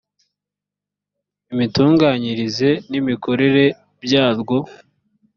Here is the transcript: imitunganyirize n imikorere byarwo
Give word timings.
imitunganyirize 1.53 2.69
n 2.89 2.91
imikorere 2.99 3.63
byarwo 4.03 4.57